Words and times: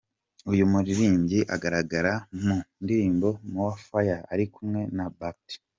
Uyu 0.51 0.63
muririmbyi 0.71 1.39
agaragara 1.55 2.13
mu 2.43 2.57
ndirimbo 2.83 3.29
“More 3.53 3.77
fire” 3.85 4.15
ari 4.33 4.45
kumwe 4.53 4.81
na 4.97 5.05
Bact. 5.17 5.47